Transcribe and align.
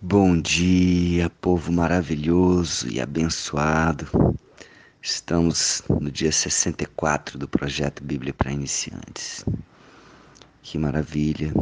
Bom 0.00 0.40
dia, 0.40 1.28
povo 1.28 1.72
maravilhoso 1.72 2.88
e 2.88 3.00
abençoado. 3.00 4.06
Estamos 5.02 5.82
no 5.88 6.08
dia 6.08 6.30
64 6.30 7.36
do 7.36 7.48
projeto 7.48 8.04
Bíblia 8.04 8.32
para 8.32 8.52
Iniciantes. 8.52 9.44
Que 10.62 10.78
maravilha, 10.78 11.52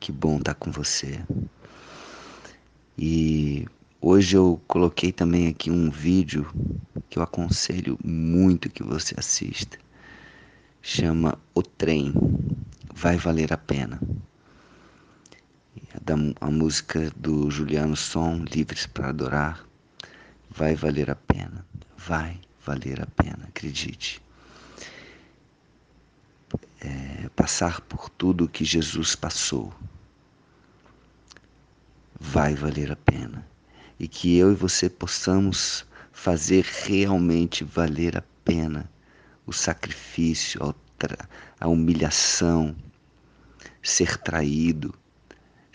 que 0.00 0.10
bom 0.10 0.38
estar 0.38 0.54
com 0.54 0.72
você. 0.72 1.20
E 2.98 3.64
hoje 4.00 4.36
eu 4.36 4.60
coloquei 4.66 5.12
também 5.12 5.46
aqui 5.46 5.70
um 5.70 5.88
vídeo 5.88 6.44
que 7.08 7.20
eu 7.20 7.22
aconselho 7.22 7.96
muito 8.04 8.68
que 8.68 8.82
você 8.82 9.14
assista. 9.16 9.78
Chama 10.82 11.38
O 11.54 11.62
Trem, 11.62 12.12
Vai 12.92 13.16
Valer 13.16 13.52
a 13.52 13.56
Pena 13.56 14.00
da 16.02 16.14
a 16.40 16.50
música 16.50 17.10
do 17.16 17.50
Juliano 17.50 17.96
Som, 17.96 18.44
Livres 18.44 18.86
para 18.86 19.08
Adorar, 19.08 19.66
vai 20.50 20.74
valer 20.74 21.10
a 21.10 21.14
pena, 21.14 21.66
vai 21.96 22.40
valer 22.64 23.00
a 23.00 23.06
pena, 23.06 23.44
acredite. 23.48 24.22
É, 26.80 27.28
passar 27.34 27.80
por 27.82 28.08
tudo 28.10 28.48
que 28.48 28.64
Jesus 28.64 29.14
passou 29.14 29.72
vai 32.20 32.54
valer 32.54 32.92
a 32.92 32.96
pena 32.96 33.46
e 33.98 34.06
que 34.06 34.36
eu 34.36 34.52
e 34.52 34.54
você 34.54 34.88
possamos 34.88 35.84
fazer 36.12 36.64
realmente 36.64 37.64
valer 37.64 38.16
a 38.16 38.22
pena 38.44 38.88
o 39.46 39.52
sacrifício, 39.52 40.60
a 41.60 41.68
humilhação, 41.68 42.74
ser 43.82 44.18
traído 44.18 44.92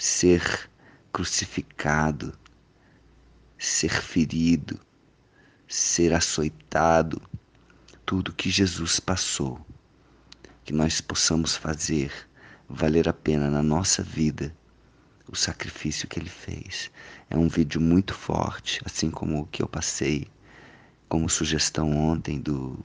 ser 0.01 0.67
crucificado, 1.13 2.33
ser 3.55 3.91
ferido, 3.91 4.79
ser 5.67 6.12
açoitado, 6.12 7.21
tudo 8.03 8.34
que 8.34 8.49
Jesus 8.49 8.99
passou, 8.99 9.63
que 10.63 10.73
nós 10.73 11.01
possamos 11.01 11.55
fazer 11.55 12.11
valer 12.67 13.07
a 13.07 13.13
pena 13.13 13.48
na 13.51 13.61
nossa 13.61 14.01
vida 14.01 14.51
o 15.31 15.35
sacrifício 15.35 16.07
que 16.07 16.20
ele 16.20 16.31
fez. 16.31 16.89
É 17.29 17.37
um 17.37 17.48
vídeo 17.48 17.79
muito 17.79 18.15
forte, 18.15 18.81
assim 18.83 19.11
como 19.11 19.41
o 19.41 19.45
que 19.45 19.61
eu 19.61 19.67
passei 19.67 20.27
como 21.07 21.29
sugestão 21.29 21.95
ontem 21.95 22.39
do 22.39 22.83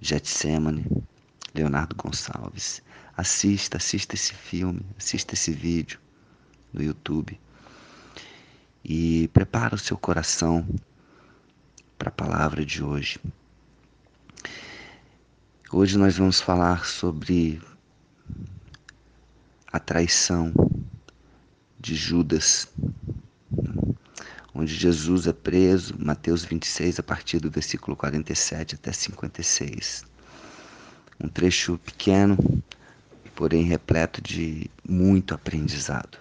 Getsemane, 0.00 0.84
Leonardo 1.54 1.94
Gonçalves. 1.94 2.82
Assista, 3.16 3.76
assista 3.76 4.16
esse 4.16 4.34
filme, 4.34 4.84
assista 4.98 5.34
esse 5.34 5.52
vídeo 5.52 6.00
no 6.72 6.82
YouTube. 6.82 7.38
E 8.84 9.28
prepara 9.28 9.74
o 9.74 9.78
seu 9.78 9.96
coração 9.96 10.66
para 11.98 12.08
a 12.08 12.12
palavra 12.12 12.64
de 12.64 12.82
hoje. 12.82 13.20
Hoje 15.72 15.96
nós 15.98 16.16
vamos 16.16 16.40
falar 16.40 16.86
sobre 16.86 17.60
a 19.72 19.78
traição 19.78 20.52
de 21.78 21.94
Judas, 21.94 22.66
onde 24.52 24.74
Jesus 24.74 25.26
é 25.26 25.32
preso, 25.32 25.94
Mateus 25.98 26.44
26, 26.44 26.98
a 26.98 27.02
partir 27.02 27.38
do 27.38 27.50
versículo 27.50 27.96
47 27.96 28.74
até 28.74 28.92
56. 28.92 30.04
Um 31.22 31.28
trecho 31.28 31.78
pequeno, 31.78 32.36
porém 33.34 33.62
repleto 33.62 34.20
de 34.20 34.70
muito 34.84 35.34
aprendizado. 35.34 36.18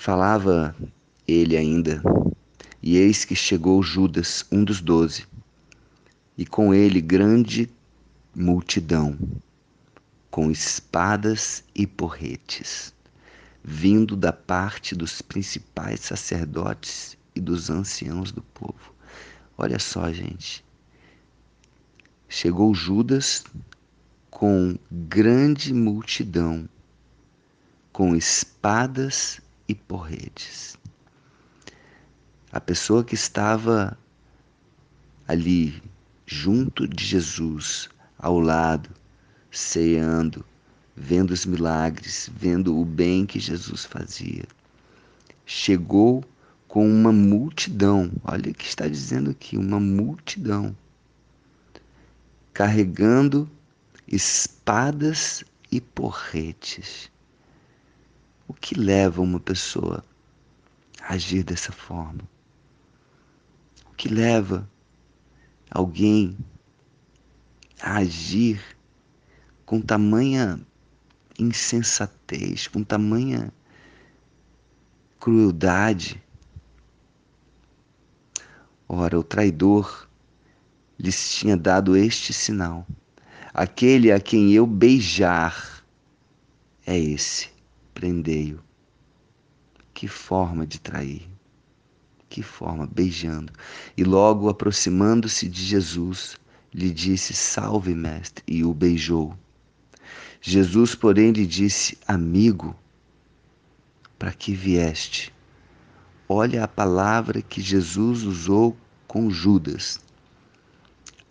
Falava 0.00 0.76
ele 1.26 1.56
ainda, 1.56 2.00
e 2.80 2.96
eis 2.96 3.24
que 3.24 3.34
chegou 3.34 3.82
Judas, 3.82 4.46
um 4.50 4.62
dos 4.62 4.80
doze, 4.80 5.26
e 6.36 6.46
com 6.46 6.72
ele 6.72 7.00
grande 7.00 7.68
multidão, 8.32 9.18
com 10.30 10.52
espadas 10.52 11.64
e 11.74 11.84
porretes, 11.84 12.94
vindo 13.62 14.14
da 14.14 14.32
parte 14.32 14.94
dos 14.94 15.20
principais 15.20 15.98
sacerdotes 15.98 17.18
e 17.34 17.40
dos 17.40 17.68
anciãos 17.68 18.30
do 18.30 18.40
povo. 18.40 18.94
Olha 19.58 19.80
só, 19.80 20.12
gente. 20.12 20.64
Chegou 22.28 22.72
Judas 22.72 23.42
com 24.30 24.78
grande 24.92 25.74
multidão, 25.74 26.68
com 27.92 28.14
espadas 28.14 29.40
e 29.68 29.74
porretes. 29.74 30.76
A 32.50 32.58
pessoa 32.58 33.04
que 33.04 33.14
estava 33.14 33.96
ali 35.26 35.82
junto 36.26 36.88
de 36.88 37.04
Jesus, 37.04 37.88
ao 38.18 38.40
lado, 38.40 38.90
ceando, 39.50 40.44
vendo 40.96 41.30
os 41.30 41.44
milagres, 41.44 42.30
vendo 42.34 42.78
o 42.78 42.84
bem 42.84 43.26
que 43.26 43.38
Jesus 43.38 43.84
fazia, 43.84 44.44
chegou 45.44 46.24
com 46.66 46.88
uma 46.88 47.12
multidão, 47.12 48.10
olha 48.24 48.50
o 48.50 48.54
que 48.54 48.66
está 48.66 48.88
dizendo 48.88 49.30
aqui, 49.30 49.56
uma 49.56 49.78
multidão, 49.78 50.76
carregando 52.52 53.48
espadas 54.06 55.44
e 55.70 55.80
porretes. 55.80 57.10
O 58.48 58.54
que 58.54 58.74
leva 58.74 59.20
uma 59.20 59.38
pessoa 59.38 60.02
a 61.02 61.12
agir 61.12 61.44
dessa 61.44 61.70
forma? 61.70 62.22
O 63.84 63.94
que 63.94 64.08
leva 64.08 64.66
alguém 65.70 66.34
a 67.78 67.98
agir 67.98 68.58
com 69.66 69.82
tamanha 69.82 70.58
insensatez, 71.38 72.66
com 72.66 72.82
tamanha 72.82 73.52
crueldade? 75.20 76.18
Ora, 78.88 79.20
o 79.20 79.22
traidor 79.22 80.08
lhes 80.98 81.34
tinha 81.34 81.54
dado 81.54 81.94
este 81.94 82.32
sinal: 82.32 82.86
aquele 83.52 84.10
a 84.10 84.18
quem 84.18 84.54
eu 84.54 84.66
beijar 84.66 85.84
é 86.86 86.98
esse 86.98 87.57
prendei-o. 87.98 88.60
Que 89.92 90.06
forma 90.06 90.64
de 90.64 90.78
trair. 90.78 91.28
Que 92.28 92.44
forma, 92.44 92.86
beijando. 92.86 93.52
E 93.96 94.04
logo 94.04 94.48
aproximando-se 94.48 95.48
de 95.48 95.64
Jesus, 95.64 96.38
lhe 96.72 96.92
disse: 96.92 97.34
Salve, 97.34 97.96
mestre, 97.96 98.44
e 98.46 98.62
o 98.62 98.72
beijou. 98.72 99.36
Jesus, 100.40 100.94
porém, 100.94 101.32
lhe 101.32 101.44
disse: 101.44 101.98
Amigo, 102.06 102.76
para 104.16 104.32
que 104.32 104.54
vieste? 104.54 105.34
Olha 106.28 106.62
a 106.62 106.68
palavra 106.68 107.42
que 107.42 107.60
Jesus 107.60 108.22
usou 108.22 108.76
com 109.08 109.28
Judas. 109.28 110.00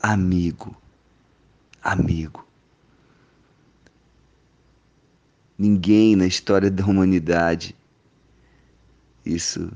Amigo, 0.02 0.76
amigo. 1.82 2.47
Ninguém 5.58 6.16
na 6.16 6.28
história 6.28 6.70
da 6.70 6.86
humanidade, 6.86 7.76
isso 9.26 9.72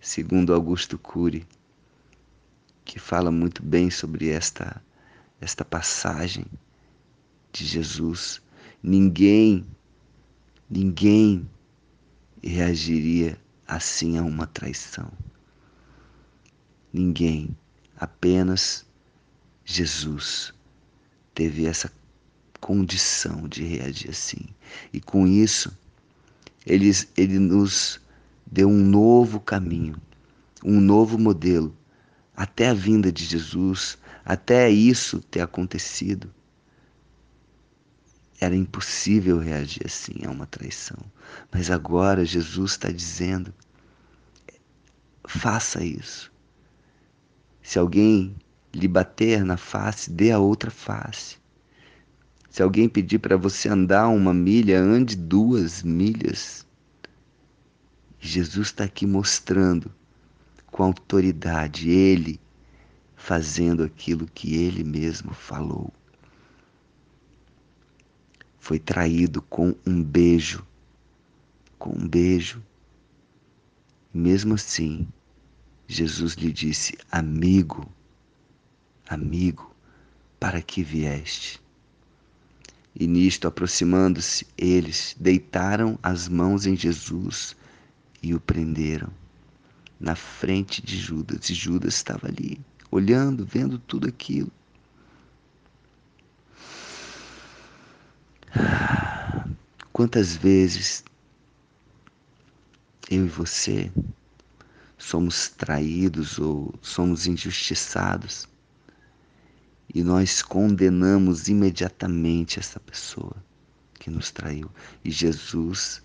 segundo 0.00 0.54
Augusto 0.54 0.98
Cury, 0.98 1.46
que 2.84 2.98
fala 2.98 3.30
muito 3.30 3.62
bem 3.62 3.90
sobre 3.90 4.30
esta, 4.30 4.82
esta 5.40 5.64
passagem 5.64 6.46
de 7.52 7.66
Jesus, 7.66 8.40
ninguém, 8.82 9.66
ninguém 10.70 11.46
reagiria 12.42 13.38
assim 13.66 14.16
a 14.16 14.22
uma 14.22 14.46
traição. 14.46 15.10
Ninguém, 16.92 17.54
apenas 17.96 18.86
Jesus 19.64 20.54
teve 21.34 21.66
essa 21.66 21.92
condição 22.66 23.46
de 23.46 23.62
reagir 23.62 24.10
assim. 24.10 24.44
E 24.92 25.00
com 25.00 25.24
isso, 25.24 25.70
ele, 26.66 26.90
ele 27.16 27.38
nos 27.38 28.00
deu 28.44 28.68
um 28.68 28.82
novo 28.82 29.38
caminho, 29.38 29.94
um 30.64 30.80
novo 30.80 31.16
modelo, 31.16 31.72
até 32.36 32.70
a 32.70 32.74
vinda 32.74 33.12
de 33.12 33.24
Jesus, 33.24 33.96
até 34.24 34.68
isso 34.68 35.20
ter 35.20 35.42
acontecido. 35.42 36.28
Era 38.40 38.56
impossível 38.56 39.38
reagir 39.38 39.86
assim 39.86 40.24
a 40.26 40.30
uma 40.32 40.46
traição. 40.46 40.98
Mas 41.52 41.70
agora 41.70 42.24
Jesus 42.24 42.72
está 42.72 42.90
dizendo: 42.90 43.54
faça 45.24 45.84
isso. 45.84 46.32
Se 47.62 47.78
alguém 47.78 48.34
lhe 48.74 48.88
bater 48.88 49.44
na 49.44 49.56
face, 49.56 50.10
dê 50.10 50.32
a 50.32 50.40
outra 50.40 50.70
face. 50.72 51.45
Se 52.56 52.62
alguém 52.62 52.88
pedir 52.88 53.18
para 53.18 53.36
você 53.36 53.68
andar 53.68 54.08
uma 54.08 54.32
milha, 54.32 54.80
ande 54.80 55.14
duas 55.14 55.82
milhas. 55.82 56.66
Jesus 58.18 58.68
está 58.68 58.84
aqui 58.84 59.06
mostrando 59.06 59.92
com 60.68 60.82
autoridade, 60.82 61.90
ele 61.90 62.40
fazendo 63.14 63.82
aquilo 63.82 64.26
que 64.26 64.54
ele 64.54 64.82
mesmo 64.84 65.34
falou. 65.34 65.92
Foi 68.58 68.78
traído 68.78 69.42
com 69.42 69.74
um 69.86 70.02
beijo, 70.02 70.66
com 71.78 71.90
um 71.90 72.08
beijo. 72.08 72.62
Mesmo 74.14 74.54
assim, 74.54 75.06
Jesus 75.86 76.32
lhe 76.32 76.50
disse: 76.50 76.96
Amigo, 77.12 77.86
amigo, 79.06 79.76
para 80.40 80.62
que 80.62 80.82
vieste? 80.82 81.65
E 82.98 83.06
nisto, 83.06 83.46
aproximando-se, 83.46 84.46
eles 84.56 85.14
deitaram 85.20 85.98
as 86.02 86.28
mãos 86.28 86.64
em 86.64 86.74
Jesus 86.74 87.54
e 88.22 88.34
o 88.34 88.40
prenderam 88.40 89.10
na 90.00 90.16
frente 90.16 90.80
de 90.80 90.96
Judas. 90.96 91.50
E 91.50 91.54
Judas 91.54 91.94
estava 91.94 92.26
ali, 92.26 92.58
olhando, 92.90 93.44
vendo 93.44 93.78
tudo 93.78 94.08
aquilo. 94.08 94.50
Quantas 99.92 100.34
vezes 100.34 101.04
eu 103.10 103.26
e 103.26 103.28
você 103.28 103.92
somos 104.96 105.50
traídos 105.50 106.38
ou 106.38 106.74
somos 106.80 107.26
injustiçados 107.26 108.48
e 109.94 110.02
nós 110.02 110.42
condenamos 110.42 111.48
imediatamente 111.48 112.58
essa 112.58 112.80
pessoa 112.80 113.36
que 113.94 114.10
nos 114.10 114.30
traiu. 114.30 114.70
E 115.04 115.10
Jesus 115.10 116.02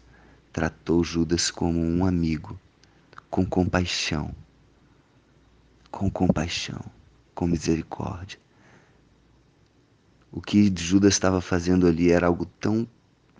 tratou 0.51 1.03
Judas 1.03 1.49
como 1.49 1.79
um 1.79 2.05
amigo, 2.05 2.59
com 3.29 3.45
compaixão, 3.45 4.33
com 5.89 6.09
compaixão, 6.09 6.83
com 7.33 7.47
misericórdia. 7.47 8.39
O 10.31 10.41
que 10.41 10.73
Judas 10.77 11.13
estava 11.13 11.41
fazendo 11.41 11.85
ali 11.87 12.11
era 12.11 12.27
algo 12.27 12.45
tão 12.45 12.87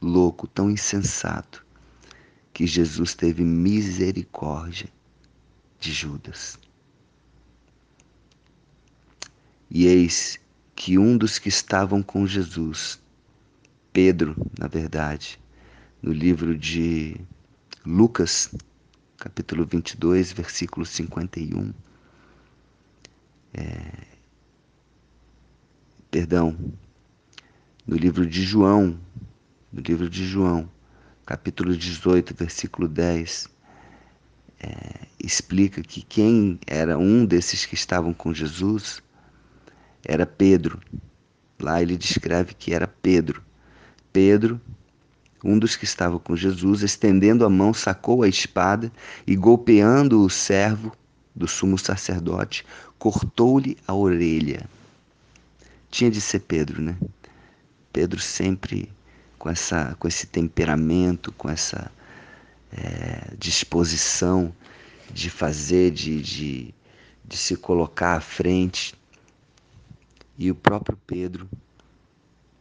louco, 0.02 0.48
tão 0.48 0.70
insensato, 0.70 1.66
que 2.54 2.68
Jesus 2.68 3.14
teve 3.14 3.44
misericórdia 3.44 4.90
de 5.80 5.92
Judas. 5.94 6.60
E 9.74 9.86
eis 9.86 10.38
que 10.76 10.98
um 10.98 11.18
dos 11.18 11.40
que 11.40 11.48
estavam 11.48 12.04
com 12.04 12.28
Jesus, 12.28 13.00
Pedro, 13.94 14.36
na 14.60 14.68
verdade, 14.68 15.40
no 16.02 16.12
livro 16.12 16.58
de 16.58 17.16
Lucas, 17.86 18.54
capítulo 19.16 19.66
22, 19.66 20.34
versículo 20.34 20.86
51, 20.86 21.74
é, 23.54 24.08
perdão, 26.10 26.58
no 27.88 27.96
livro 27.96 28.26
de 28.28 28.44
João, 28.44 29.00
no 29.72 29.80
livro 29.80 30.10
de 30.10 30.28
João, 30.28 30.70
capítulo 31.26 31.78
18, 31.78 32.36
versículo 32.36 32.90
10, 32.90 33.48
é, 34.60 35.08
explica 35.18 35.82
que 35.82 36.02
quem 36.02 36.60
era 36.68 36.98
um 36.98 37.26
desses 37.26 37.66
que 37.66 37.76
estavam 37.76 38.14
com 38.14 38.34
Jesus 38.34 39.02
era 40.06 40.26
Pedro. 40.26 40.80
Lá 41.60 41.82
ele 41.82 41.98
descreve 41.98 42.54
que 42.54 42.74
era 42.74 42.88
Pedro. 42.88 43.42
Pedro, 44.12 44.60
um 45.44 45.58
dos 45.58 45.76
que 45.76 45.86
estava 45.86 46.20
com 46.20 46.36
Jesus, 46.36 46.82
estendendo 46.82 47.46
a 47.46 47.50
mão, 47.50 47.74
sacou 47.74 48.24
a 48.24 48.28
espada 48.28 48.92
e, 49.26 49.36
golpeando 49.36 50.24
o 50.24 50.30
servo 50.30 50.92
do 51.36 51.48
sumo 51.48 51.78
sacerdote, 51.78 52.66
cortou-lhe 53.00 53.78
a 53.88 53.94
orelha. 53.94 54.70
Tinha 55.90 56.12
de 56.12 56.22
ser 56.22 56.40
Pedro, 56.40 56.82
né? 56.82 56.96
Pedro 57.92 58.20
sempre 58.20 58.92
com, 59.38 59.50
essa, 59.50 59.96
com 60.00 60.08
esse 60.08 60.28
temperamento, 60.28 61.32
com 61.34 61.50
essa 61.50 61.92
é, 62.72 63.34
disposição 63.38 64.54
de 65.12 65.30
fazer, 65.30 65.92
de, 65.92 66.22
de, 66.22 66.74
de 67.26 67.38
se 67.38 67.58
colocar 67.58 68.18
à 68.18 68.22
frente. 68.22 68.94
E 70.38 70.50
o 70.50 70.56
próprio 70.56 70.98
Pedro 71.06 71.48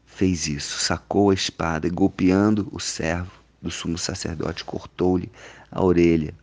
fez 0.05 0.47
isso, 0.47 0.79
sacou 0.81 1.31
a 1.31 1.35
espada 1.35 1.87
e, 1.87 1.91
golpeando 1.91 2.69
o 2.73 2.81
servo 2.81 3.33
do 3.63 3.71
sumo 3.71 3.97
sacerdote, 3.97 4.65
cortou-lhe 4.65 5.31
a 5.71 5.83
orelha. 5.83 6.35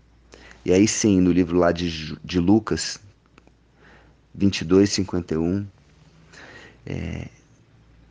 E 0.65 0.71
aí 0.71 0.87
sim, 0.87 1.21
no 1.21 1.31
livro 1.31 1.57
lá 1.57 1.71
de, 1.71 2.17
de 2.23 2.39
Lucas 2.39 2.99
22, 4.33 4.89
51, 4.91 5.65
é, 6.85 7.27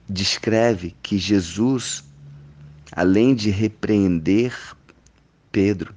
descreve 0.09 0.95
que 1.03 1.19
Jesus, 1.19 2.05
além 2.93 3.35
de 3.35 3.51
repreender 3.51 4.57
Pedro, 5.51 5.95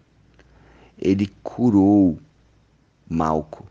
ele 0.98 1.28
curou 1.42 2.20
Malco. 3.10 3.68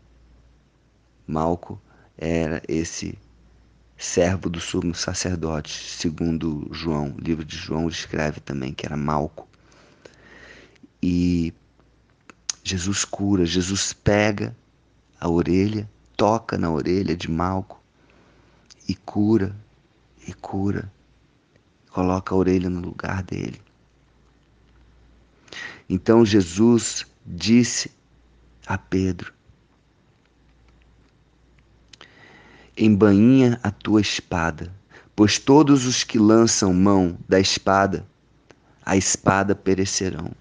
Malco 1.27 1.79
era 2.17 2.61
esse 2.67 3.17
servo 3.99 4.49
do 4.49 4.61
sumo 4.61 4.95
sacerdote, 4.95 5.73
segundo 5.73 6.69
João. 6.71 7.13
O 7.17 7.21
livro 7.21 7.43
de 7.43 7.57
João 7.57 7.89
escreve 7.89 8.39
também 8.39 8.73
que 8.73 8.85
era 8.85 8.95
Malco. 8.95 9.45
E 11.03 11.53
Jesus 12.63 13.03
cura, 13.03 13.45
Jesus 13.45 13.91
pega 13.91 14.55
a 15.19 15.27
orelha, 15.27 15.89
toca 16.15 16.57
na 16.57 16.71
orelha 16.71 17.15
de 17.15 17.29
Malco 17.29 17.81
e 18.87 18.95
cura, 18.95 19.53
e 20.25 20.33
cura, 20.33 20.89
coloca 21.91 22.33
a 22.33 22.37
orelha 22.37 22.69
no 22.69 22.79
lugar 22.79 23.21
dele. 23.21 23.61
Então 25.89 26.25
Jesus 26.25 27.05
disse 27.25 27.91
a 28.65 28.77
Pedro: 28.77 29.33
Embainha 32.79 33.59
a 33.61 33.71
tua 33.71 34.01
espada, 34.01 34.73
pois 35.15 35.37
todos 35.37 35.85
os 35.85 36.03
que 36.03 36.17
lançam 36.17 36.73
mão 36.73 37.17
da 37.27 37.39
espada, 37.39 38.05
a 38.85 38.95
espada 38.95 39.53
perecerão. 39.53 40.31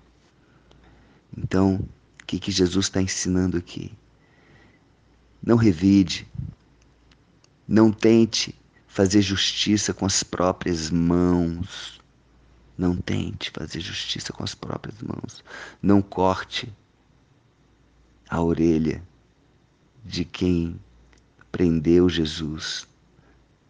Então, 1.36 1.84
o 2.22 2.24
que, 2.26 2.38
que 2.38 2.50
Jesus 2.50 2.86
está 2.86 3.02
ensinando 3.02 3.56
aqui? 3.56 3.92
Não 5.42 5.56
revide, 5.56 6.26
não 7.66 7.90
tente 7.90 8.54
fazer 8.86 9.22
justiça 9.22 9.92
com 9.92 10.06
as 10.06 10.22
próprias 10.22 10.90
mãos 10.90 11.98
não 12.78 12.96
tente 12.96 13.50
fazer 13.50 13.80
justiça 13.80 14.32
com 14.32 14.44
as 14.44 14.54
próprias 14.54 15.02
mãos. 15.02 15.42
Não 15.82 16.00
corte 16.00 16.72
a 18.30 18.40
orelha 18.40 19.02
de 20.04 20.24
quem 20.24 20.78
prendeu 21.58 22.08
Jesus. 22.08 22.86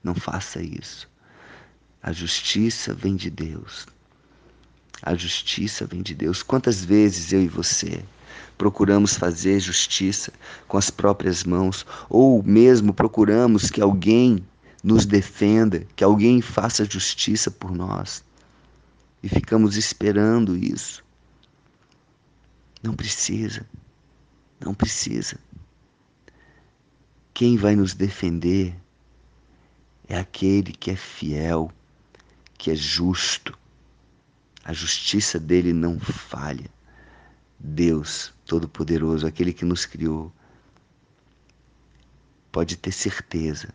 Não 0.04 0.14
faça 0.14 0.62
isso. 0.62 1.09
A 2.02 2.12
justiça 2.12 2.92
vem 2.92 3.16
de 3.16 3.30
Deus. 3.30 3.87
A 5.00 5.14
justiça 5.14 5.87
vem 5.87 6.02
de 6.02 6.14
Deus. 6.14 6.42
Quantas 6.42 6.85
vezes 6.85 7.33
eu 7.33 7.42
e 7.42 7.49
você 7.49 8.04
procuramos 8.59 9.16
fazer 9.16 9.59
justiça 9.59 10.30
com 10.66 10.76
as 10.76 10.90
próprias 10.90 11.45
mãos, 11.45 11.87
ou 12.11 12.42
mesmo 12.42 12.92
procuramos 12.92 13.71
que 13.71 13.80
alguém 13.80 14.45
nos 14.85 15.07
defenda, 15.07 15.87
que 15.97 16.04
alguém 16.04 16.42
faça 16.42 16.85
justiça 16.85 17.50
por 17.50 17.75
nós 17.75 18.23
e 19.23 19.28
ficamos 19.28 19.76
esperando 19.76 20.57
isso. 20.57 21.02
Não 22.83 22.95
precisa, 22.95 23.64
não 24.61 24.75
precisa. 24.75 25.38
Quem 27.38 27.57
vai 27.57 27.76
nos 27.76 27.95
defender 27.95 28.75
é 30.09 30.18
aquele 30.18 30.73
que 30.73 30.90
é 30.90 30.97
fiel, 30.97 31.71
que 32.59 32.68
é 32.68 32.75
justo. 32.75 33.57
A 34.64 34.73
justiça 34.73 35.38
dele 35.38 35.73
não 35.73 36.00
falha. 36.00 36.68
Deus 37.57 38.35
Todo-Poderoso, 38.45 39.25
aquele 39.25 39.52
que 39.52 39.64
nos 39.64 39.87
criou, 39.87 40.33
pode 42.50 42.76
ter 42.76 42.90
certeza. 42.90 43.73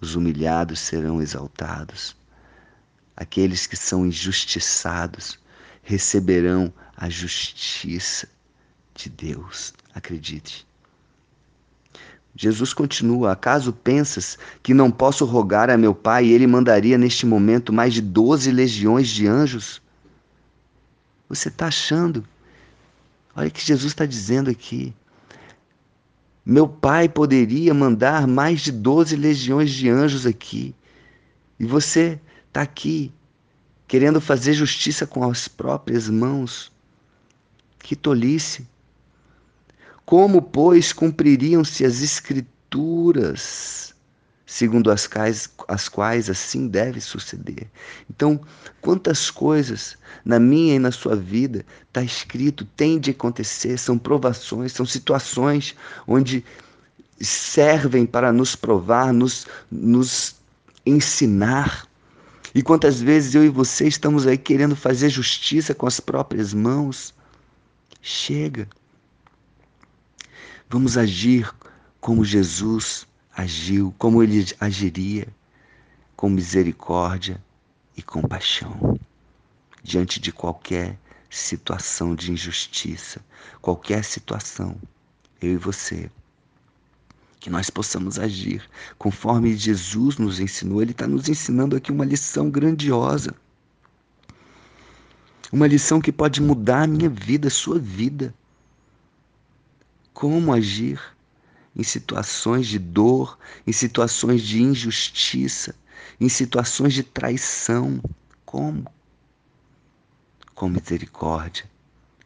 Os 0.00 0.14
humilhados 0.14 0.78
serão 0.78 1.20
exaltados 1.20 2.16
Aqueles 3.16 3.66
que 3.66 3.76
são 3.76 4.06
injustiçados 4.06 5.40
receberão 5.82 6.72
a 6.96 7.08
justiça 7.08 8.28
de 8.94 9.10
Deus. 9.10 9.74
Acredite. 9.92 10.64
Jesus 12.36 12.74
continua: 12.74 13.32
Acaso 13.32 13.72
pensas 13.72 14.38
que 14.62 14.74
não 14.74 14.90
posso 14.90 15.24
rogar 15.24 15.70
a 15.70 15.76
meu 15.76 15.94
Pai 15.94 16.26
e 16.26 16.32
ele 16.32 16.46
mandaria 16.46 16.98
neste 16.98 17.24
momento 17.24 17.72
mais 17.72 17.94
de 17.94 18.02
doze 18.02 18.50
legiões 18.50 19.08
de 19.08 19.26
anjos? 19.26 19.80
você 21.28 21.48
está 21.48 21.66
achando? 21.66 22.24
Olha 23.34 23.48
o 23.48 23.50
que 23.50 23.64
Jesus 23.64 23.92
está 23.92 24.06
dizendo 24.06 24.50
aqui. 24.50 24.94
Meu 26.44 26.68
pai 26.68 27.08
poderia 27.08 27.74
mandar 27.74 28.26
mais 28.26 28.60
de 28.60 28.70
12 28.70 29.16
legiões 29.16 29.70
de 29.72 29.90
anjos 29.90 30.24
aqui. 30.24 30.74
E 31.58 31.66
você 31.66 32.20
está 32.46 32.62
aqui 32.62 33.12
querendo 33.88 34.20
fazer 34.20 34.52
justiça 34.52 35.06
com 35.06 35.28
as 35.28 35.48
próprias 35.48 36.08
mãos. 36.08 36.72
Que 37.80 37.96
tolice! 37.96 38.66
Como, 40.06 40.40
pois, 40.40 40.92
cumpririam-se 40.92 41.84
as 41.84 42.00
Escrituras, 42.00 43.92
segundo 44.46 44.88
as 44.88 45.08
quais, 45.08 45.50
as 45.66 45.88
quais 45.88 46.30
assim 46.30 46.68
deve 46.68 47.00
suceder? 47.00 47.66
Então, 48.08 48.40
quantas 48.80 49.32
coisas 49.32 49.98
na 50.24 50.38
minha 50.38 50.76
e 50.76 50.78
na 50.78 50.92
sua 50.92 51.16
vida 51.16 51.66
está 51.88 52.04
escrito, 52.04 52.64
tem 52.76 53.00
de 53.00 53.10
acontecer, 53.10 53.76
são 53.78 53.98
provações, 53.98 54.70
são 54.70 54.86
situações 54.86 55.74
onde 56.06 56.44
servem 57.20 58.06
para 58.06 58.32
nos 58.32 58.54
provar, 58.54 59.12
nos, 59.12 59.44
nos 59.68 60.36
ensinar. 60.86 61.84
E 62.54 62.62
quantas 62.62 63.00
vezes 63.00 63.34
eu 63.34 63.44
e 63.44 63.48
você 63.48 63.88
estamos 63.88 64.24
aí 64.24 64.38
querendo 64.38 64.76
fazer 64.76 65.08
justiça 65.08 65.74
com 65.74 65.84
as 65.84 65.98
próprias 65.98 66.54
mãos? 66.54 67.12
Chega. 68.00 68.68
Vamos 70.68 70.98
agir 70.98 71.54
como 72.00 72.24
Jesus 72.24 73.06
agiu, 73.32 73.94
como 73.98 74.20
ele 74.20 74.44
agiria, 74.58 75.28
com 76.16 76.28
misericórdia 76.28 77.40
e 77.96 78.02
compaixão, 78.02 78.98
diante 79.80 80.18
de 80.18 80.32
qualquer 80.32 80.98
situação 81.30 82.16
de 82.16 82.32
injustiça, 82.32 83.24
qualquer 83.62 84.04
situação, 84.04 84.76
eu 85.40 85.52
e 85.52 85.56
você. 85.56 86.10
Que 87.38 87.48
nós 87.48 87.70
possamos 87.70 88.18
agir 88.18 88.68
conforme 88.98 89.56
Jesus 89.56 90.18
nos 90.18 90.40
ensinou. 90.40 90.82
Ele 90.82 90.90
está 90.90 91.06
nos 91.06 91.28
ensinando 91.28 91.76
aqui 91.76 91.92
uma 91.92 92.04
lição 92.04 92.50
grandiosa. 92.50 93.32
Uma 95.52 95.68
lição 95.68 96.00
que 96.00 96.10
pode 96.10 96.42
mudar 96.42 96.82
a 96.82 96.86
minha 96.88 97.08
vida, 97.08 97.46
a 97.46 97.52
sua 97.52 97.78
vida 97.78 98.34
como 100.16 100.50
agir 100.50 100.98
em 101.76 101.82
situações 101.82 102.66
de 102.66 102.78
dor, 102.78 103.38
em 103.66 103.72
situações 103.72 104.40
de 104.40 104.62
injustiça, 104.62 105.76
em 106.18 106.26
situações 106.26 106.94
de 106.94 107.02
traição. 107.02 108.00
Como? 108.46 108.90
Com 110.54 110.70
misericórdia, 110.70 111.68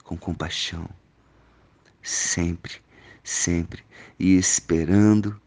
com 0.05 0.17
compaixão. 0.17 0.89
Sempre, 2.01 2.81
sempre. 3.25 3.85
E 4.21 4.37
esperando 4.37 5.43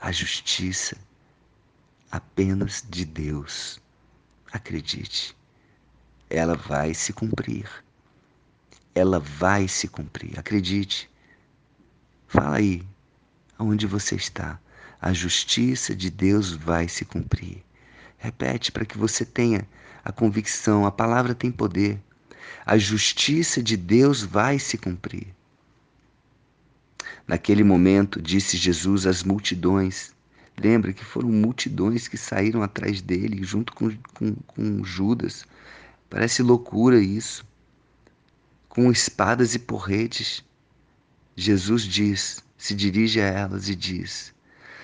a 0.00 0.10
justiça 0.10 0.96
apenas 2.10 2.84
de 2.90 3.04
Deus. 3.04 3.80
Acredite, 4.50 5.36
ela 6.28 6.56
vai 6.56 6.92
se 6.92 7.12
cumprir. 7.12 7.70
Ela 8.96 9.20
vai 9.20 9.68
se 9.68 9.86
cumprir. 9.86 10.36
Acredite. 10.36 11.08
Fala 12.28 12.56
aí, 12.58 12.86
aonde 13.58 13.86
você 13.86 14.14
está. 14.14 14.60
A 15.00 15.14
justiça 15.14 15.96
de 15.96 16.10
Deus 16.10 16.52
vai 16.52 16.86
se 16.86 17.06
cumprir. 17.06 17.64
Repete 18.18 18.70
para 18.70 18.84
que 18.84 18.98
você 18.98 19.24
tenha 19.24 19.66
a 20.04 20.12
convicção, 20.12 20.84
a 20.84 20.92
palavra 20.92 21.34
tem 21.34 21.50
poder. 21.50 21.98
A 22.66 22.76
justiça 22.76 23.62
de 23.62 23.78
Deus 23.78 24.22
vai 24.22 24.58
se 24.58 24.76
cumprir. 24.76 25.34
Naquele 27.26 27.64
momento, 27.64 28.20
disse 28.20 28.58
Jesus 28.58 29.06
às 29.06 29.22
multidões. 29.22 30.14
Lembra 30.58 30.92
que 30.92 31.04
foram 31.04 31.30
multidões 31.30 32.08
que 32.08 32.18
saíram 32.18 32.62
atrás 32.62 33.00
dele, 33.00 33.42
junto 33.42 33.72
com, 33.72 33.90
com, 34.12 34.34
com 34.34 34.84
Judas. 34.84 35.46
Parece 36.10 36.42
loucura 36.42 37.00
isso. 37.00 37.46
Com 38.68 38.90
espadas 38.90 39.54
e 39.54 39.58
porretes. 39.58 40.44
Jesus 41.40 41.84
diz, 41.84 42.42
se 42.56 42.74
dirige 42.74 43.20
a 43.20 43.26
elas 43.26 43.68
e 43.68 43.76
diz: 43.76 44.34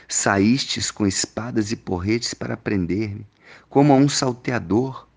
Saístes 0.07 0.89
com 0.89 1.05
espadas 1.05 1.73
e 1.73 1.77
porretes 1.77 2.33
para 2.33 2.57
prender-me, 2.57 3.27
como 3.69 3.93
a 3.93 3.97
um 3.97 4.09
salteador. 4.09 5.09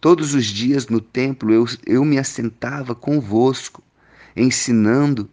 Todos 0.00 0.34
os 0.34 0.46
dias 0.46 0.86
no 0.86 1.00
templo 1.00 1.52
eu, 1.52 1.66
eu 1.84 2.04
me 2.04 2.16
assentava 2.16 2.94
convosco, 2.94 3.82
ensinando, 4.36 5.28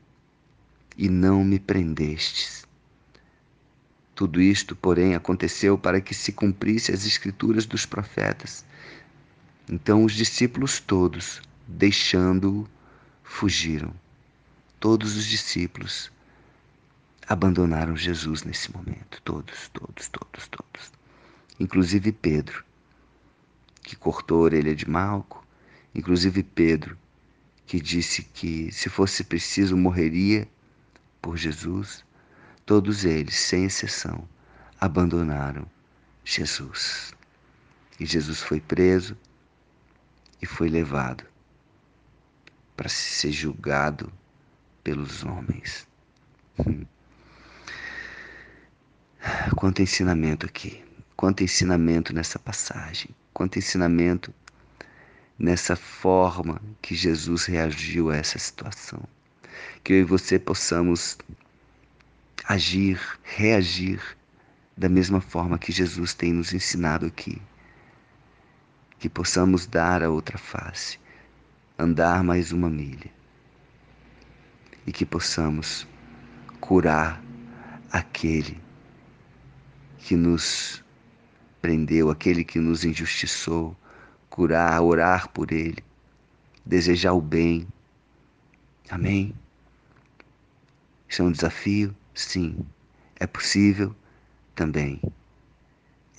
e 0.97 1.07
não 1.07 1.43
me 1.43 1.59
prendestes. 1.59 2.65
Tudo 4.15 4.41
isto, 4.41 4.75
porém, 4.75 5.13
aconteceu 5.13 5.77
para 5.77 6.01
que 6.01 6.15
se 6.15 6.31
cumprisse 6.31 6.91
as 6.91 7.05
escrituras 7.05 7.67
dos 7.67 7.85
profetas. 7.85 8.65
Então 9.69 10.03
os 10.03 10.13
discípulos 10.13 10.79
todos, 10.79 11.39
deixando-o, 11.67 12.67
fugiram 13.23 13.93
todos 14.79 15.17
os 15.17 15.25
discípulos 15.25 16.11
abandonaram 17.27 17.95
Jesus 17.95 18.43
nesse 18.43 18.71
momento. 18.71 19.21
Todos, 19.23 19.69
todos, 19.69 20.07
todos, 20.07 20.47
todos. 20.47 20.91
Inclusive 21.59 22.11
Pedro, 22.11 22.63
que 23.83 23.95
cortou 23.95 24.39
a 24.39 24.43
orelha 24.43 24.75
de 24.75 24.89
Malco. 24.89 25.45
Inclusive 25.93 26.43
Pedro, 26.43 26.97
que 27.67 27.79
disse 27.79 28.23
que 28.23 28.71
se 28.71 28.89
fosse 28.89 29.23
preciso 29.23 29.75
morreria 29.75 30.47
por 31.21 31.37
Jesus. 31.37 32.05
Todos 32.65 33.03
eles, 33.03 33.35
sem 33.35 33.65
exceção, 33.65 34.27
abandonaram 34.79 35.67
Jesus. 36.23 37.13
E 37.99 38.05
Jesus 38.05 38.41
foi 38.41 38.61
preso 38.61 39.17
e 40.41 40.45
foi 40.45 40.69
levado 40.69 41.25
para 42.77 42.87
ser 42.87 43.31
julgado 43.31 44.11
pelos 44.83 45.23
homens. 45.23 45.87
Quanto 49.55 49.81
ensinamento 49.81 50.45
aqui, 50.45 50.81
quanto 51.19 51.43
ensinamento 51.43 52.13
nessa 52.13 52.39
passagem, 52.39 53.09
quanto 53.33 53.59
ensinamento 53.59 54.33
nessa 55.37 55.75
forma 55.75 56.61
que 56.81 56.95
Jesus 56.95 57.43
reagiu 57.43 58.09
a 58.09 58.15
essa 58.15 58.39
situação. 58.39 59.03
Que 59.83 59.91
eu 59.91 59.99
e 59.99 60.03
você 60.03 60.39
possamos 60.39 61.17
agir, 62.45 63.01
reagir 63.23 64.01
da 64.77 64.87
mesma 64.87 65.19
forma 65.19 65.59
que 65.59 65.73
Jesus 65.73 66.13
tem 66.13 66.31
nos 66.31 66.53
ensinado 66.53 67.05
aqui. 67.05 67.41
Que 68.97 69.09
possamos 69.09 69.65
dar 69.67 70.01
a 70.01 70.09
outra 70.09 70.37
face, 70.37 70.97
andar 71.77 72.23
mais 72.23 72.53
uma 72.53 72.69
milha 72.69 73.18
e 74.89 74.91
que 74.91 75.05
possamos 75.05 75.87
curar 76.59 77.23
aquele 77.91 78.59
que 79.99 80.15
nos 80.15 80.83
prendeu, 81.61 82.09
aquele 82.09 82.43
que 82.43 82.57
nos 82.57 82.83
injustiçou, 82.83 83.77
curar, 84.31 84.81
orar 84.81 85.29
por 85.29 85.51
ele, 85.51 85.83
desejar 86.65 87.13
o 87.13 87.21
bem. 87.21 87.67
Amém? 88.89 89.35
Isso 91.07 91.21
é 91.21 91.25
um 91.25 91.31
desafio? 91.31 91.95
Sim. 92.15 92.65
É 93.17 93.27
possível? 93.27 93.95
Também. 94.55 94.99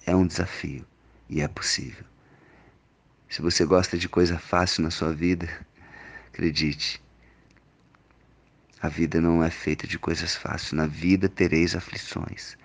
É 0.07 0.15
um 0.15 0.29
desafio 0.29 0.87
e 1.29 1.41
é 1.41 1.49
possível. 1.49 2.05
Se 3.29 3.43
você 3.43 3.65
gosta 3.65 3.99
de 3.99 4.09
coisa 4.09 4.39
fácil 4.39 4.85
na 4.85 4.93
sua 4.93 5.13
vida, 5.13 5.49
acredite, 6.29 7.03
a 8.83 8.89
vida 8.89 9.21
não 9.21 9.45
é 9.45 9.51
feita 9.51 9.87
de 9.87 9.99
coisas 9.99 10.35
fáceis. 10.35 10.73
Na 10.73 10.87
vida 10.87 11.29
tereis 11.29 11.77
aflições. 11.77 12.57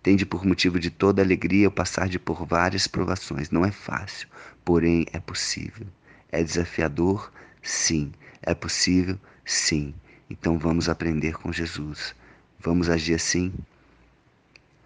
Tende 0.00 0.24
por 0.24 0.44
motivo 0.44 0.78
de 0.78 0.90
toda 0.90 1.22
alegria 1.22 1.66
o 1.66 1.72
passar 1.72 2.08
de 2.08 2.20
por 2.20 2.46
várias 2.46 2.86
provações. 2.86 3.50
Não 3.50 3.64
é 3.64 3.72
fácil, 3.72 4.28
porém 4.64 5.06
é 5.12 5.18
possível. 5.18 5.86
É 6.30 6.42
desafiador? 6.42 7.32
Sim. 7.62 8.12
É 8.42 8.54
possível? 8.54 9.18
Sim. 9.44 9.92
Então 10.30 10.56
vamos 10.56 10.88
aprender 10.88 11.34
com 11.34 11.52
Jesus. 11.52 12.14
Vamos 12.60 12.88
agir 12.88 13.14
assim? 13.14 13.52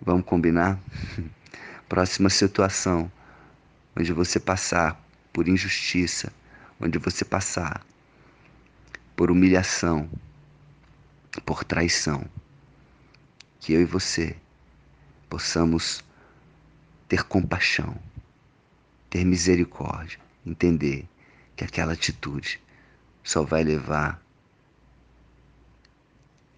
Vamos 0.01 0.25
combinar? 0.25 0.79
Próxima 1.89 2.31
situação 2.31 3.11
onde 3.95 4.13
você 4.13 4.41
passar 4.41 4.99
por 5.33 5.47
injustiça, 5.47 6.33
onde 6.81 6.99
você 6.99 7.25
passar 7.25 7.85
por 9.17 9.31
humilhação, 9.31 10.09
por 11.41 11.65
traição. 11.65 12.25
Que 13.61 13.73
eu 13.73 13.81
e 13.81 13.85
você 13.85 14.37
possamos 15.29 16.03
ter 17.09 17.25
compaixão, 17.25 17.97
ter 19.11 19.25
misericórdia, 19.25 20.19
entender 20.47 21.07
que 21.57 21.65
aquela 21.65 21.93
atitude 21.93 22.61
só 23.23 23.43
vai 23.43 23.65
levar 23.65 24.23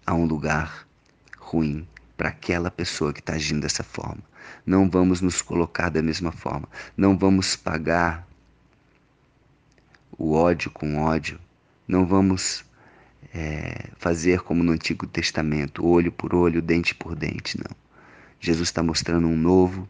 a 0.05 0.13
um 0.13 0.25
lugar 0.25 0.87
ruim 1.37 1.87
para 2.17 2.29
aquela 2.29 2.69
pessoa 2.69 3.11
que 3.11 3.19
está 3.19 3.33
agindo 3.33 3.61
dessa 3.61 3.83
forma. 3.83 4.21
Não 4.65 4.89
vamos 4.89 5.21
nos 5.21 5.41
colocar 5.41 5.89
da 5.89 6.01
mesma 6.01 6.31
forma. 6.31 6.67
Não 6.95 7.17
vamos 7.17 7.55
pagar 7.55 8.27
o 10.17 10.33
ódio 10.33 10.69
com 10.69 10.97
ódio. 11.01 11.39
Não 11.87 12.05
vamos 12.05 12.63
é, 13.33 13.89
fazer 13.97 14.41
como 14.41 14.63
no 14.63 14.71
Antigo 14.71 15.07
Testamento, 15.07 15.85
olho 15.85 16.11
por 16.11 16.35
olho, 16.35 16.61
dente 16.61 16.93
por 16.93 17.15
dente. 17.15 17.57
Não. 17.57 17.75
Jesus 18.39 18.69
está 18.69 18.83
mostrando 18.83 19.27
um 19.27 19.37
novo 19.37 19.87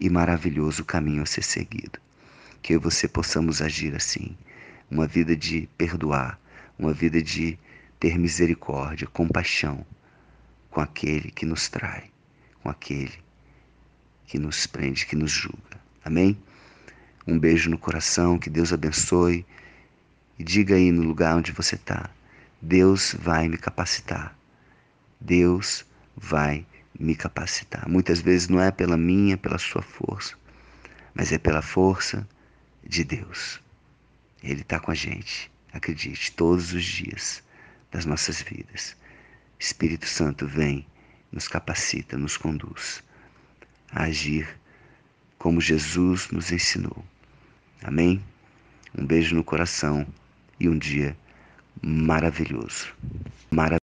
e 0.00 0.08
maravilhoso 0.08 0.84
caminho 0.84 1.22
a 1.22 1.26
ser 1.26 1.42
seguido. 1.42 1.98
Que 2.62 2.74
eu 2.74 2.78
e 2.78 2.82
você 2.82 3.06
possamos 3.06 3.60
agir 3.60 3.94
assim. 3.94 4.36
Uma 4.90 5.06
vida 5.06 5.36
de 5.36 5.68
perdoar, 5.76 6.40
uma 6.78 6.92
vida 6.92 7.22
de 7.22 7.58
ter 8.00 8.18
misericórdia, 8.18 9.06
compaixão 9.06 9.84
com 10.70 10.80
aquele 10.80 11.30
que 11.30 11.44
nos 11.44 11.68
trai, 11.68 12.10
com 12.62 12.70
aquele 12.70 13.12
que 14.26 14.38
nos 14.38 14.66
prende, 14.66 15.06
que 15.06 15.16
nos 15.16 15.30
julga. 15.30 15.78
Amém? 16.04 16.38
Um 17.26 17.38
beijo 17.38 17.68
no 17.68 17.76
coração, 17.76 18.38
que 18.38 18.48
Deus 18.48 18.72
abençoe. 18.72 19.44
E 20.38 20.44
diga 20.44 20.76
aí 20.76 20.92
no 20.92 21.02
lugar 21.02 21.36
onde 21.36 21.52
você 21.52 21.74
está: 21.74 22.08
Deus 22.60 23.14
vai 23.18 23.48
me 23.48 23.56
capacitar. 23.56 24.36
Deus 25.20 25.84
vai 26.16 26.66
me 26.98 27.14
capacitar. 27.14 27.88
Muitas 27.88 28.20
vezes 28.20 28.48
não 28.48 28.60
é 28.60 28.70
pela 28.70 28.96
minha, 28.96 29.36
pela 29.36 29.58
sua 29.58 29.82
força, 29.82 30.34
mas 31.14 31.32
é 31.32 31.38
pela 31.38 31.62
força 31.62 32.28
de 32.84 33.04
Deus. 33.04 33.60
Ele 34.42 34.62
está 34.62 34.80
com 34.80 34.90
a 34.90 34.94
gente, 34.94 35.50
acredite, 35.72 36.32
todos 36.32 36.72
os 36.72 36.84
dias 36.84 37.42
das 37.90 38.04
nossas 38.04 38.42
vidas. 38.42 38.96
Espírito 39.58 40.06
Santo 40.06 40.46
vem, 40.46 40.86
nos 41.30 41.46
capacita, 41.46 42.16
nos 42.16 42.36
conduz 42.36 43.02
a 43.90 44.04
agir 44.04 44.48
como 45.38 45.60
Jesus 45.60 46.28
nos 46.30 46.50
ensinou. 46.50 47.04
Amém? 47.82 48.22
Um 48.96 49.06
beijo 49.06 49.34
no 49.36 49.44
coração 49.44 50.06
e 50.58 50.68
um 50.68 50.76
dia 50.76 51.16
maravilhoso. 51.82 52.86
Maravilhoso. 53.50 53.87